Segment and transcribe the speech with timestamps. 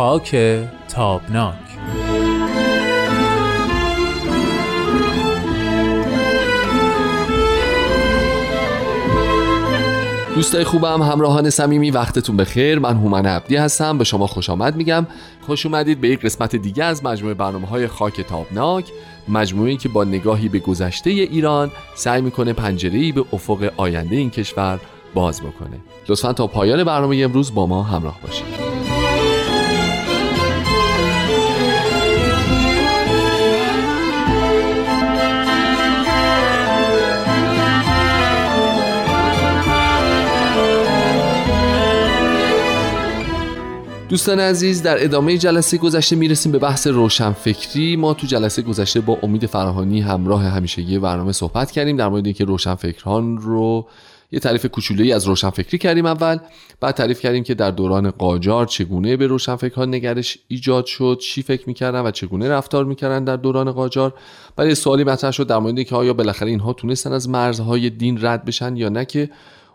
[0.00, 0.36] خاک
[0.88, 1.54] تابناک.
[10.34, 12.78] دوستای خوبم همراهان صمیمی وقتتون بخیر.
[12.78, 13.98] من هومن عبدی هستم.
[13.98, 15.06] به شما خوش آمد میگم.
[15.46, 18.84] خوش اومدید به یک قسمت دیگه از مجموعه برنامه های خاک تابناک
[19.28, 24.80] مجموعه که با نگاهی به گذشته ایران سعی می‌کنه پنجره‌ای به افق آینده این کشور
[25.14, 25.80] باز بکنه.
[26.08, 28.79] لطفا تا پایان برنامه امروز با ما همراه باشید.
[44.10, 47.96] دوستان عزیز در ادامه جلسه گذشته می‌رسیم به بحث روشنفکری.
[47.96, 52.44] ما تو جلسه گذشته با امید فراهانی همراه همیشگی برنامه صحبت کردیم در مورد اینکه
[52.44, 53.86] روشنفکران رو
[54.32, 56.38] یه تعریف کوچولویی از روشنفکری کردیم اول.
[56.80, 61.64] بعد تعریف کردیم که در دوران قاجار چگونه به روشنفکران نگرش ایجاد شد چی فکر
[61.66, 64.14] می‌کردن و چگونه رفتار می‌کردن در دوران قاجار.
[64.56, 68.44] بعد سوالی مطرح شد در مورد اینکه آیا بالاخره اینها تونستن از مرزهای دین رد
[68.44, 69.30] بشن یا نه که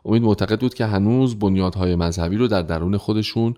[0.05, 3.55] امید معتقد بود که هنوز بنیادهای مذهبی رو در درون خودشون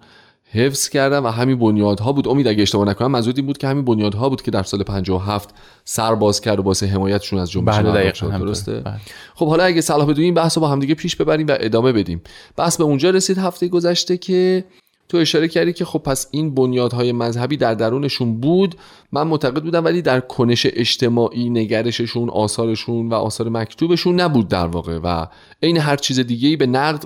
[0.52, 2.28] حفظ کردن و همین بنیادها بود.
[2.28, 5.50] امید اگه اشتباه نکنم منظور این بود که همین بنیادها بود که در سال 57
[5.86, 8.31] سر باز کرد و واسه حمایتشون از جنبش بله شد.
[8.31, 9.00] درسته؟ بله.
[9.36, 12.22] خب حالا اگه صلاح بدونیم بحث رو با همدیگه پیش ببریم و ادامه بدیم.
[12.56, 14.66] بحث به اونجا رسید هفته گذشته که
[15.09, 18.75] تو اشاره کردی که خب پس این بنیادهای مذهبی در درونشون بود.
[19.12, 25.00] من معتقد بودم ولی در کنش اجتماعی نگرششون آثارشون و آثار مکتوبشون نبود در واقع.
[25.03, 25.25] و
[25.64, 27.03] عین هر چیز دیگه ای به نقد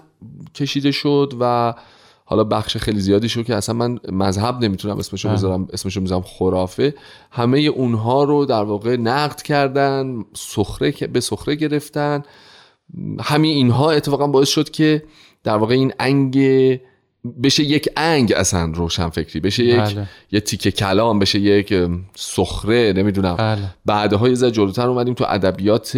[0.56, 1.74] کشیده شد و
[2.32, 6.94] حالا بخش خیلی زیادی شو که اصلا من مذهب نمی‌تونم اسمشو بذارم اسمشو می‌ذارم خرافه.
[7.32, 12.24] همه اونها رو در واقع نقد کردن سخره به سخره گرفتن.
[13.20, 15.04] همین اینها اتفاقا باعث شد که
[15.44, 16.38] در واقع این انگ
[17.44, 20.08] بشه یک انگ اصلا روشن فکری بشه یک بله.
[20.32, 21.74] یه تیکه کلام بشه یک
[22.16, 23.36] سخره نمی‌دونم.
[23.36, 23.62] بله.
[23.86, 25.98] بعدها یه ذره جلوتر اومدیم تو ادبیات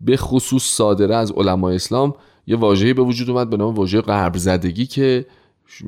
[0.00, 2.14] به خصوص صادره از علمای اسلام.
[2.46, 5.26] یه واژه‌ای به وجود اومد به نام واژه غرب زدگی که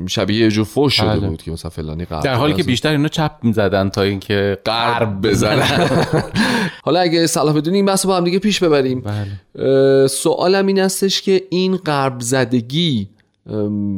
[0.09, 1.29] شبیه یه جور فوش شده بله.
[1.29, 5.29] بود که مثلا فلانی غرب در حالی که بیشتر اینا چپ می‌زدن تا اینکه غرب
[5.29, 5.89] بزنن.
[6.85, 9.01] حالا اگه صلاح بدونی این بحث با هم دیگه پیش ببریم.
[9.01, 10.07] بله.
[10.07, 13.09] سوالم این هستش که این غرب زدگی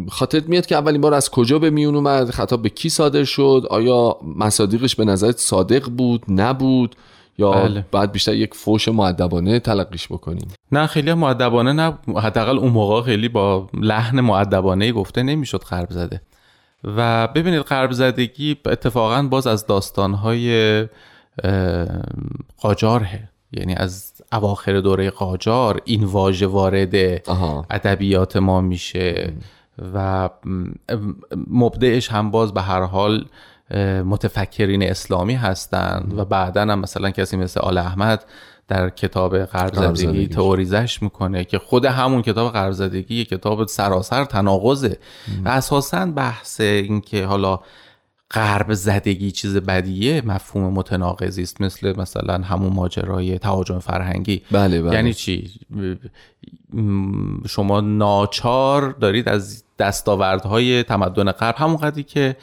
[0.09, 3.67] خاطرت میاد که اولین بار از کجا به میون اومد؟ خطاب به کی صادر شد؟
[3.71, 6.97] آیا مصادیقش به نظرت صادق بود؟ نبود؟
[7.39, 7.85] یا بله.
[7.93, 10.49] بعد بیشتر یک فوش معدبانه تلقیش بکنیم.
[10.73, 11.99] نه خیلی معدبانه نه.
[12.17, 16.21] حداقل اون موقع خیلی با لحن معدبانه گفته نمی‌شد قرب زده.
[16.85, 20.89] و ببینید قرب زدگی اتفاقا باز از داستانهای
[22.59, 26.95] قاجاره یعنی از اواخر دوره قاجار این واژه وارد
[27.71, 29.33] ادبیات ما میشه.
[29.95, 30.31] و
[31.51, 33.25] مبدعش هم باز به هر حال
[34.05, 38.25] متفکرین اسلامی هستند و بعدا هم مثلا کسی مثل آل احمد
[38.69, 44.99] در کتاب قرض تئوریزش می‌کنه که خود همون کتاب قرض زدگی کتاب سراسر تناقضه.
[45.45, 47.61] و اساسا بحث اینکه حالا
[48.31, 51.61] غرب زدگی چیز بدیه مفهوم متناقضی است.
[51.61, 54.43] مثل مثلا همون ماجرای تهاجم فرهنگی.
[54.51, 54.95] بله بله.
[54.95, 55.51] یعنی چی؟
[57.49, 62.37] شما ناچار دارید از دستاوردهای تمدن غرب همون قدری که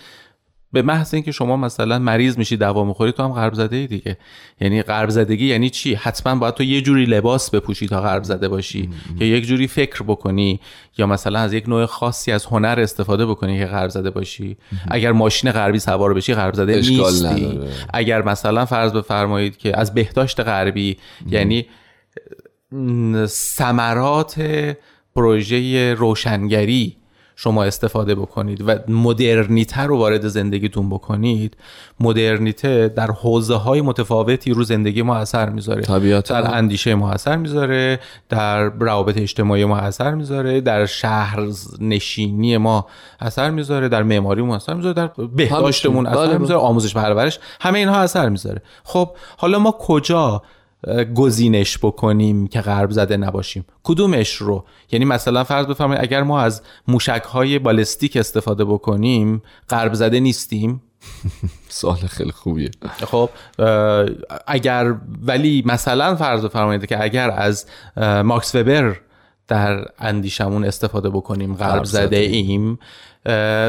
[0.74, 4.18] به محض اینکه شما مثلا مریض میشی دوا می‌خوری تو هم غرب زده ای دیگه.
[4.62, 8.48] یعنی غرب زدگی یعنی چی؟ حتما باید تو یه جوری لباس بپوشی تا غرب زده
[8.48, 8.90] باشی
[9.20, 10.60] یا یک جوری فکر بکنی.
[10.98, 14.58] یا مثلا از یک نوع خاصی از هنر استفاده بکنی که غرب زده باشی
[14.92, 17.60] اگر ماشین غربی سوار بشی غرب زده نیستی.
[17.94, 20.98] اگر مثلا فرض بفرمایید که از بهداشت غربی
[21.30, 21.66] یعنی
[23.26, 24.42] ثمرات
[25.16, 26.98] پروژه روشنگری
[27.44, 31.58] شما استفاده بکنید و مدرنیته رو وارد زندگیتون بکنید
[32.00, 36.42] مدرنیته در حوزه های متفاوتی رو زندگی ما اثر می‌ذاره طبیعتا.
[36.42, 38.00] در اندیشه ما اثر می‌ذاره
[38.30, 41.48] در روابط اجتماعی ما اثر می‌ذاره در شهر
[41.80, 42.88] نشینی ما
[43.20, 46.38] اثر می‌ذاره در معماری ما اثر می‌ذاره در بهداشتمون اثر بله.
[46.38, 50.42] می‌ذاره آموزش پرورش همه اینها اثر می‌ذاره خب حالا ما کجا
[51.16, 53.66] گزینش بکنیم که غرب زده نباشیم.
[53.84, 59.94] کدومش رو؟ یعنی مثلا فرض بفرمایید اگر ما از موشک های بالستیک استفاده بکنیم غرب
[59.94, 60.82] زده نیستیم؟
[61.70, 62.72] سوال خیلی خوبیه.
[63.12, 63.30] خب
[64.48, 67.66] اگر ولی مثلا فرض بفرمایید که اگر از
[68.24, 68.96] ماکس وبر
[69.48, 72.80] در اندیشه‌مون استفاده بکنیم غرب زده ایم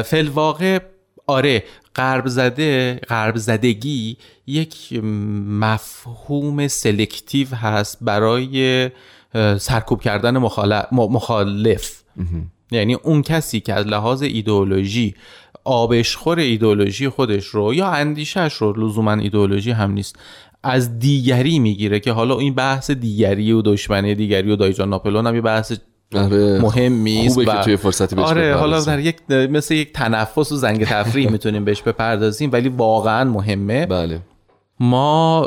[0.03, 0.79] فی‌الواقع
[1.27, 1.63] آره
[1.95, 4.17] غرب زده غرب زدگی
[4.47, 5.03] یک
[5.47, 8.89] مفهوم selective هست برای
[9.57, 10.37] سرکوب کردن
[10.91, 12.03] مخالف.
[12.71, 15.15] یعنی اون کسی که از لحاظ ایدئولوژی
[15.63, 20.19] آبشخور ایدئولوژی خودش رو یا اندیشش رو لزوما ایدئولوژی هم نیست
[20.63, 25.35] از دیگری می‌گیره که حالا این بحث دیگری و دشمنی دیگری و دایجان ناپلون هم
[25.35, 25.73] یه بحث
[26.15, 26.59] آره.
[26.61, 30.85] مهمی خوبه که توی فرصتی بهش آره حالا در یک مثل یک تنفس و زنگ
[30.85, 33.85] تفریح می‌تونیم بهش بپردازیم ولی واقعا مهمه.
[33.85, 34.19] بله.
[34.79, 35.41] ما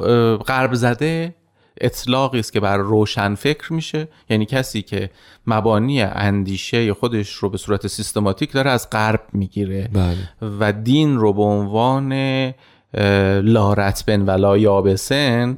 [0.47, 1.35] غرب زده
[1.81, 4.09] اطلاقی است که بر روشن فکر میشه.
[4.31, 5.11] یعنی کسی که
[5.47, 9.89] مبانی اندیشه خودش رو به صورت سیستماتیک داره از غرب می‌گیره.
[9.93, 10.51] بله.
[10.61, 12.12] و دین رو به عنوان
[13.43, 15.57] لارتبن و لا یابسن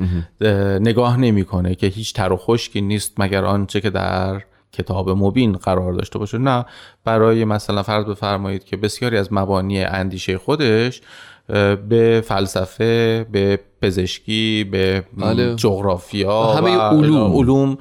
[0.80, 5.92] نگاه نمی‌کنه که هیچ تر و خشکی نیست مگر آنچه که در کتاب مبین قرار
[5.92, 6.38] داشته باشه.
[6.38, 6.64] نه
[7.04, 11.00] برای مثلا فرض بفرمایید که بسیاری از مبانی اندیشه خودش
[11.88, 15.54] به فلسفه به پزشکی به بله.
[15.54, 17.32] جغرافیا همه علوم.
[17.32, 17.78] علوم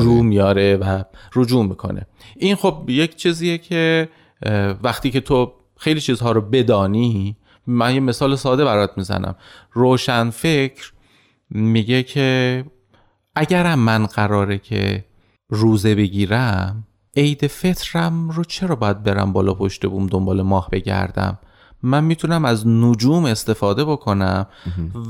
[0.00, 0.76] رو میاره.
[0.76, 1.02] و
[1.34, 2.06] رجوع می‌کنه.
[2.36, 4.08] این خب یک چیزیه که
[4.82, 7.36] وقتی که تو خیلی چیزها رو بدانی
[7.66, 9.36] من یه مثال ساده برات می‌زنم.
[9.72, 10.92] روشن فکر
[11.50, 12.64] میگه که
[13.36, 15.04] اگرم من قراره که
[15.50, 16.84] روزه بگیرم
[17.16, 21.38] عید فطرم رو چرا باید برم بالا پشت بوم دنبال ماه بگردم؟
[21.82, 24.46] من می‌تونم از نجوم استفاده بکنم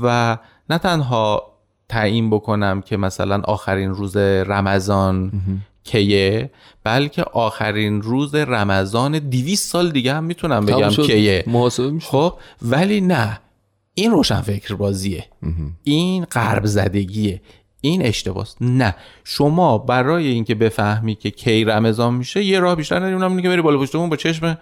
[0.01, 0.37] و
[0.69, 1.43] نه تنها
[1.89, 5.31] تعیین بکنم که مثلا آخرین روز رمضان
[5.83, 6.51] کیه
[6.83, 11.43] بلکه آخرین روز رمضان دیویس سال دیگه هم می‌تونم بگم کیه.
[11.99, 13.39] خب ولی نه.
[13.93, 15.25] این روشن فکر بازیه
[15.83, 17.41] این قرب زدگیه.
[17.81, 18.55] این اشتباس.
[18.61, 18.95] نه.
[19.23, 23.13] شما برای اینکه بفهمی که کی رمضان میشه یه راه بیشتر نداری.
[23.13, 24.57] اونم که بری بالا پشتمون با چشم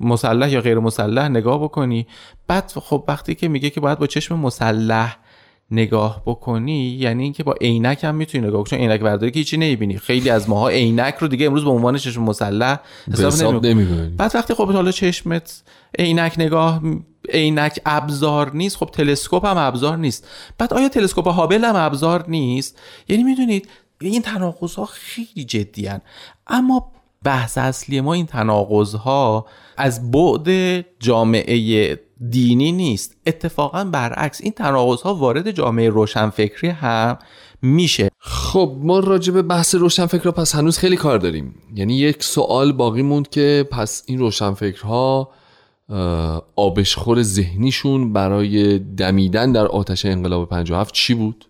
[0.00, 2.06] مسلح یا غیر مسلح نگاه بکنی.
[2.46, 5.16] بعد خب وقتی که میگه که باید با چشم مسلح
[5.70, 8.78] نگاه بکنی یعنی اینکه با عینک هم می‌تونی نگاه کنی.
[8.78, 9.98] عینک برداری که هیچی نمی‌بینی.
[9.98, 12.78] خیلی از ماها عینک رو دیگه امروز به عنوان چشم مسلح
[13.12, 14.08] حساب نمی‌کنی.
[14.08, 15.62] بعد وقتی خب حالا چشمت
[15.98, 16.82] عینک نگاه
[17.28, 20.28] عینک ابزار نیست خب تلسکوپ هم ابزار نیست.
[20.58, 22.78] بعد آیا تلسکوپ هابل هم ابزار نیست؟
[23.08, 23.68] یعنی می‌دونید
[24.00, 25.90] این تناقض ها خیلی جدی
[26.46, 26.92] اما
[27.24, 29.46] بحث اصلی ما این تناقض ها
[29.76, 30.48] از بعد
[31.00, 33.16] جامعه دینی نیست.
[33.26, 37.18] اتفاقا برعکس این تناقض ها وارد جامعه روشنفکری هم
[37.62, 38.08] میشه.
[38.18, 41.54] خب ما راجع به بحث روشنفکر پس هنوز خیلی کار داریم.
[41.74, 45.30] یعنی یک سوال باقی موند که پس این روشنفکرها
[46.56, 51.44] آبشخور ذهنیشون برای دمیدن در آتش انقلاب 57 چی بود؟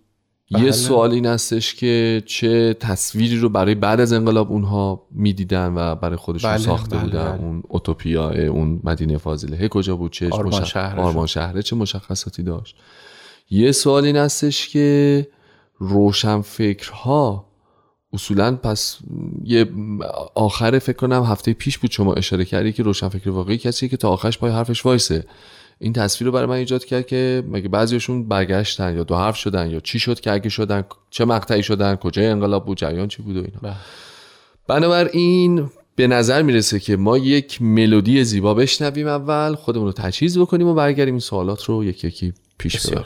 [0.51, 0.65] بله.
[0.65, 5.95] یه سوال این هستش که چه تصویری رو برای بعد از انقلاب اونها می‌دیدن و
[5.95, 7.43] برای خودشون بله، ساخته بله، بودن؟ بله.
[7.43, 9.69] اون اوتوپیا اون مدینه فاضله.
[9.69, 11.01] کجا بود؟ چه آرمان, شهر.
[11.01, 11.63] آرمان شهره.
[11.63, 12.77] چه مشخصاتی داشت؟
[13.51, 15.29] یه سوال این هستش که
[15.79, 17.47] روشنفکرها
[18.13, 18.99] اصولا پس
[19.45, 19.67] یه
[20.35, 24.11] آخر فکر کنم هفته پیش بود شما اشاره کردی که روشنفکر واقعی کسی که تا
[24.11, 25.25] آخرش پای حرفش وایسه.
[25.83, 29.71] این تصویر رو برای من ایجاد کرد که مگه بعضیشون برگشتن یا دو حرف شدن
[29.71, 33.37] یا چی شد که اگه شدن چه مقطعی شدن کجای انقلاب بود جریان چی بود
[33.37, 33.59] و اینا.
[33.63, 33.77] بله.
[34.67, 40.67] بنابراین به نظر می‌رسه که ما یک ملودی زیبا بشنویم اول خودمون رو تجهیز بکنیم
[40.67, 43.05] و برگردیم این سوالات رو یکی یکی پیش ببریم.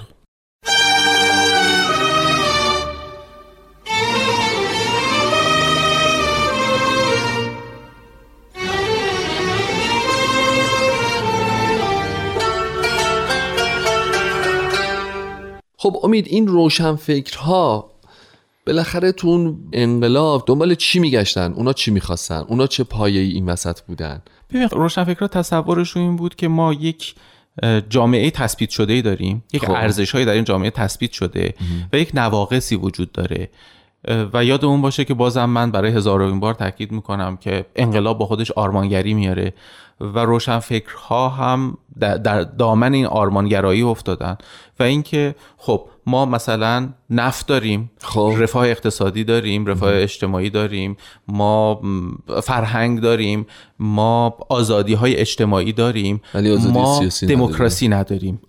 [15.84, 17.90] خب امید این روشنفکرها
[18.66, 23.80] بالاخره تو انقلاب دنبال چی میگشتن؟ اونا چی می‌خواستن؟ اونا چه پایه ای این وسط
[23.80, 27.14] بودن؟ ببین روشنفکرها تصورشون این بود که ما یک
[27.88, 29.70] جامعه تثبیت شده ای داریم یک خب.
[29.70, 31.54] ارزش هایی در این جامعه تثبیت شده
[31.92, 33.50] و یک نواقصی وجود داره.
[34.32, 38.50] و یادمون باشه که بازم من برای هزارمین بار تاکید می‌کنم که انقلاب با خودش
[38.50, 39.54] آرمانگری میاره.
[40.00, 44.36] و روشنفکرها هم در دامن این آرمانگرایی افتادن
[44.78, 48.34] و اینکه خب ما مثلا نفت داریم خب.
[48.38, 50.96] رفاه اقتصادی داریم رفاه اجتماعی داریم
[51.28, 51.80] ما
[52.42, 53.46] فرهنگ داریم
[53.78, 56.20] ما آزادی های اجتماعی داریم
[56.72, 58.40] ما دموکراسی نداریم,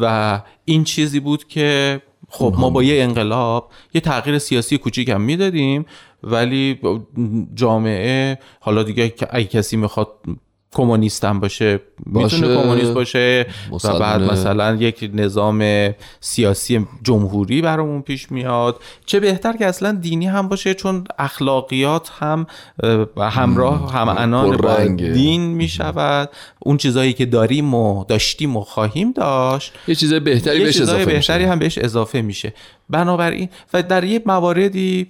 [0.00, 5.20] و این چیزی بود که خب ما با یه انقلاب یه تغییر سیاسی کوچیک هم
[5.20, 5.86] می‌دادیم
[6.22, 6.80] ولی
[7.54, 10.08] جامعه حالا دیگه اگه کسی می‌خواد
[10.72, 13.46] کمونیست هم باشه می‌تونه کمونیست باشه
[13.84, 18.82] و بعد مثلا یک نظام سیاسی جمهوری برامون پیش میاد.
[19.06, 22.46] چه بهتر که اصلا دینی هم باشه چون اخلاقیات هم
[23.18, 26.30] همراه هم انان با دین می‌شود.
[26.58, 31.44] اون چیزایی که داریم و داشتیم و خواهیم داشت یه چیز بهتری بهش اضافه بهتری
[31.44, 32.54] هم بهش اضافه میشه.
[32.90, 35.08] بنابراین و در یه مواردی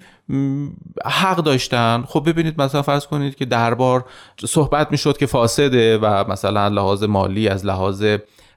[1.05, 2.05] حق داشتن.
[2.09, 4.05] خب ببینید مثلا فرض کنید که دربار
[4.45, 8.05] صحبت می‌شد که فاسده و مثلا لحاظ مالی از لحاظ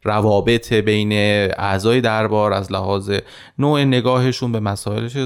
[0.03, 1.11] روابط بین
[1.57, 3.11] اعضای دربار از لحاظ
[3.59, 5.17] نوع نگاهشون به مسائلش.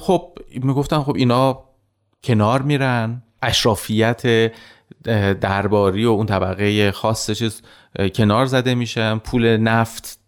[0.00, 1.62] خب می‌گفتن خب اینا
[2.24, 3.22] کنار میرن.
[3.42, 4.52] اشرافیت
[5.40, 7.30] درباری و اون طبقه خاص
[8.14, 9.18] کنار زده میشن.
[9.18, 10.18] پول نفت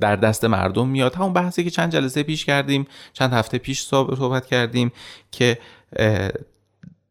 [0.00, 4.46] در دست مردم میاد همون بحثی که چند جلسه پیش کردیم چند هفته پیش صحبت
[4.46, 4.92] کردیم
[5.30, 5.58] که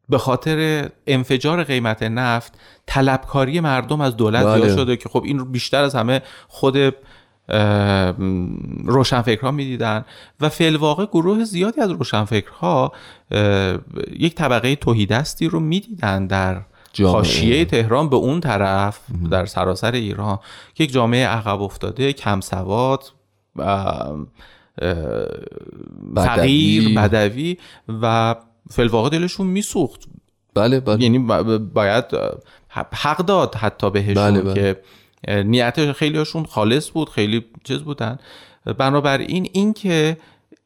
[0.09, 2.53] به خاطر انفجار قیمت نفت
[2.85, 4.75] طلبکاری مردم از دولت بله.
[4.75, 6.77] شده که خب این رو بیشتر از همه خود
[8.85, 10.05] روشنفکرها می‌دیدن
[10.39, 12.91] و فی واقع گروه زیادی از روشنفکرها
[14.19, 16.61] یک طبقه توهیدستی رو می‌دیدن در
[16.99, 18.99] حاشیه تهران به اون طرف
[19.31, 20.39] در سراسر ایران
[20.73, 23.03] که یک جامعه عقب افتاده کم سواد
[26.15, 27.57] فقیر بدوی
[28.01, 28.35] و
[28.69, 30.03] فلواقع دلشون میسوخت.
[30.53, 31.03] بله بله.
[31.03, 31.19] یعنی
[31.73, 32.05] باید
[32.69, 34.53] حق داد حتی بهشون بله بله.
[34.53, 34.81] که
[35.43, 38.19] نیت خیلیشون خالص بود خیلی چیز بودن.
[38.77, 40.17] بنابراین این که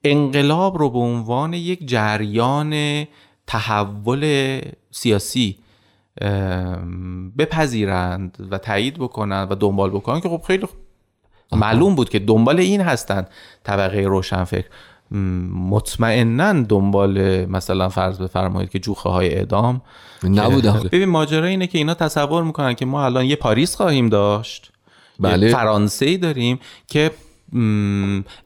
[0.03, 3.05] انقلاب رو به عنوان یک جریان
[3.47, 4.61] تحول
[4.91, 5.57] سیاسی
[7.37, 10.21] بپذیرند و تایید بکنند و دنبال بکنند.
[10.21, 10.67] که خب خیلی
[11.51, 13.29] معلوم بود که دنبال این هستند
[13.63, 14.67] طبقه روشنفکر.
[15.69, 19.81] مطمئنا دنبال مثلا فرض بفرمایید که جوخه های اعدام
[20.23, 24.71] نبودن ببین ماجرا اینه که اینا تصور می‌کنن که ما الان یه پاریس خواهیم داشت.
[25.19, 25.51] بله.
[25.51, 27.11] فرانسه ای داریم که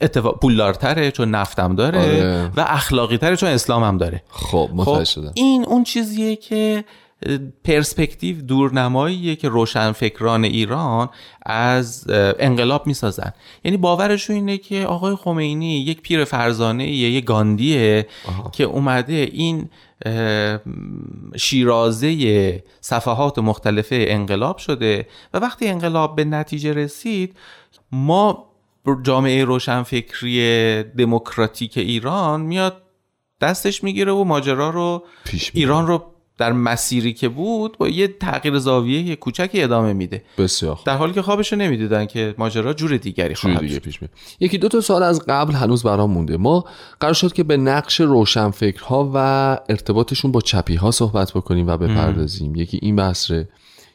[0.02, 2.52] اتفاق پولدارتره چون نفتم داره آره.
[2.58, 4.24] و اخلاقی تره چون اسلام هم داره.
[4.30, 6.84] خب متوجه خب این اون چیزیه که
[7.64, 11.10] پرسپکتیو دورنماییه که روشنفکران ایران
[11.46, 12.06] از
[12.40, 13.34] انقلاب می‌سازن.
[13.64, 18.08] یعنی باورشون اینه که آقای خمینی یک پیر فرزانه یک گاندیه
[18.52, 19.70] که اومده این
[21.36, 27.36] شیرازه صفحات مختلف انقلاب شده و وقتی انقلاب به نتیجه رسید
[27.92, 28.48] ما
[29.04, 32.82] جامعه روشنفکری دموکراتیک ایران میاد
[33.42, 35.04] دستش می‌گیره و ماجرا رو
[35.54, 40.24] ایران رو در مسیری که بود با یه تغییر زاویه یه کوچکی ادامه میده.
[40.38, 44.08] بسیار در حالی که خوابشو نمی‌دیدن که ماجرا جور دیگری خواهد دیگه پیش می.
[44.40, 46.38] یکی دو تا سال از قبل هنوز برام مونده.
[46.38, 46.66] ما
[47.00, 49.18] قرار شد که به نقش روشنفکرها و
[49.70, 52.56] ارتباطشون با چپی ها صحبت بکنیم و بپردازیم.
[52.56, 53.48] یکی این بحثه.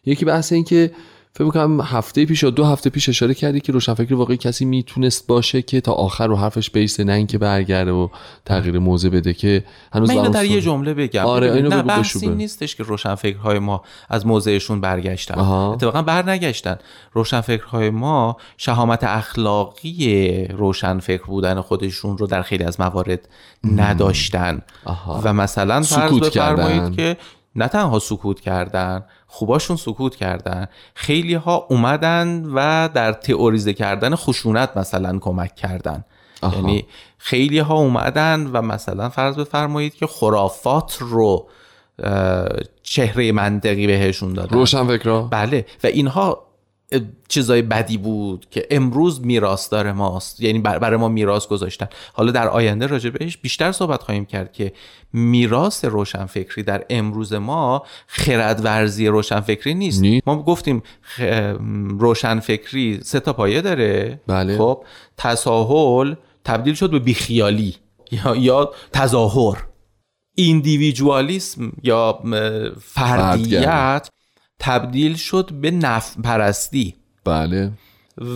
[0.04, 0.90] یکی بحث این که
[1.34, 5.26] فکر می‌کنم هفته پیش یا دو هفته پیش اشاره کردی که روشنفکر واقعی کسی می‌تونست
[5.26, 8.08] باشه که تا آخر رو حرفش بیسته نه اینکه برگرده و
[8.44, 11.24] تغییر موضع بده که هنوز من در یه جمله بگم.
[11.24, 15.38] آره اینو نه بحثی نیستش که روشنفکرهای ما از موضعشون برگشتن.
[15.38, 16.76] اتفاقا برنگشتن.
[17.12, 23.28] روشنفکرهای ما شهامت اخلاقی روشنفکر بودن خودشون رو در خیلی از موارد
[23.64, 24.62] نداشتن.
[25.22, 27.16] و مثلا فرض بفرمایید که
[27.56, 34.76] نه تنها سکوت کردن خوباشون سکوت کردن خیلی ها اومدن و در تئوریزه کردن خشونت
[34.76, 36.04] مثلا کمک کردن.
[36.42, 36.87] یعنی
[37.18, 41.49] خیلی ها اومدن و مثلا فرض بفرمایید که خرافات رو
[42.82, 44.56] چهره منطقی بهشون دادن.
[44.56, 45.66] روشن فکرها بله.
[45.85, 46.41] و اینها
[47.28, 50.40] چیزای بدی بود که امروز میراثدار ماست.
[50.40, 51.88] یعنی برای ما میراث گذاشتن.
[52.12, 54.72] حالا در آینده راجع بهش بیشتر صحبت خواهیم کرد که
[55.12, 60.00] میراث روشنفکری در امروز ما خردورزی روشنفکری نیست.
[60.00, 60.82] نی؟ ما گفتیم
[61.99, 64.20] روشنفکری سه تا پایه داره.
[64.26, 64.58] بله.
[64.58, 64.84] خب
[65.16, 67.76] تساهل تبدیل شد به بیخیالی
[68.11, 69.66] یا یا تظاهر.
[70.34, 72.18] ایندیویدوالیسم یا
[72.80, 74.08] فردیت
[74.59, 76.94] تبدیل شد به نف پرستی
[77.25, 77.73] بله.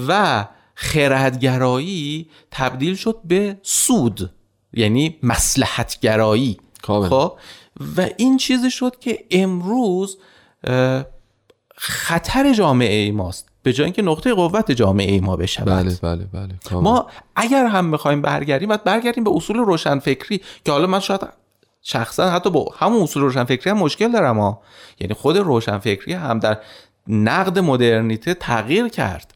[0.09, 0.45] و
[0.75, 4.31] خردگرایی تبدیل شد به سود
[4.73, 6.57] یعنی مسلحتگرایی.
[6.83, 7.33] خب؟
[7.97, 10.19] و این چیزی شد که امروز
[11.77, 13.49] خطر جامعه ای ماست.
[13.63, 15.67] به جای اینکه نقطه قوت جامعه ای ما بشود.
[15.67, 16.81] بله بله بله.
[16.81, 17.07] ما
[17.37, 21.21] اگر هم می‌خوایم برگردیم باید برگردیم به اصول روشنفکری که حالا من شاید
[21.89, 24.63] شخصا حتی با همون اصول روشنفکری هم مشکل دارم ها
[25.01, 26.59] یعنی خود روشنفکری هم در
[27.09, 29.35] نقد مدرنیته تغییر کرد.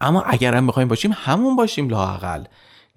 [0.00, 2.44] اما اگر هم بخوایم باشیم همون باشیم لاقل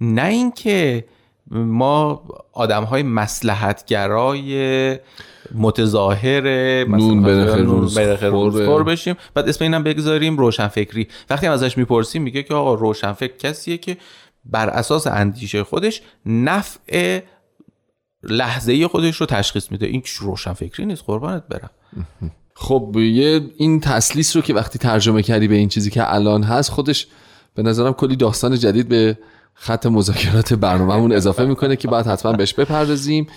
[0.02, 1.06] نه اینکه
[1.52, 2.24] ما
[2.54, 5.00] آدم های مسلحتگرای
[5.56, 6.42] متظاهر
[6.84, 7.26] نون
[8.22, 9.16] روز بشیم.
[9.34, 11.08] بعد اسم اینم بگذاریم روشنفکری.
[11.30, 13.98] وقتی هم ازش می‌پرسیم میگه که آقا روشنفکر کسیه که
[14.46, 17.20] بر اساس اندیشه خودش نفع
[18.24, 19.86] لحظه خودش رو تشخیص میده.
[19.86, 21.04] این روشن فکری نیست.
[21.06, 21.70] قربانت برم.
[22.54, 26.72] خب یه این تسلیس رو که وقتی ترجمه کردی به این چیزی که الان هست
[26.72, 27.08] خودش
[27.56, 29.18] به نظرم کلی داستان جدید به
[29.54, 33.28] خط مذاکرات برنامهمون اضافه می‌کنه که باید حتما بهش بپردازیم.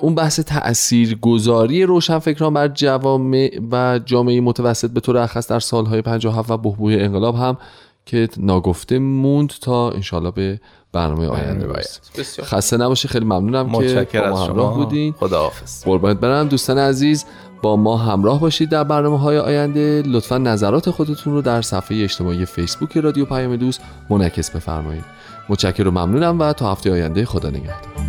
[0.00, 6.02] اون بحث تأثیر گذاری روشنفکران بر جوامع و جامعه متوسط به طور اخص در سالهای
[6.02, 7.58] 57 و بحبوح انقلاب هم
[8.10, 10.60] که ناگفته موند تا انشالله به
[10.92, 12.02] برنامه آینده برسیم.
[12.44, 15.12] خسته نباشه خیلی ممنونم که با ما همراه بودین.
[15.12, 15.84] خداحافظ.
[15.84, 16.48] قربانت برم.
[16.48, 17.24] دوستان عزیز
[17.62, 20.02] با ما همراه باشید در برنامه های آینده.
[20.06, 25.04] لطفا نظرات خودتون رو در صفحه اجتماعی فیسبوک رادیو پیام دوست منعکس بفرمایید.
[25.48, 27.99] متشکرم و ممنونم و تا هفته آینده خدا نگهدار.